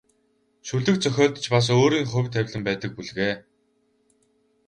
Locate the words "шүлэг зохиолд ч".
0.67-1.45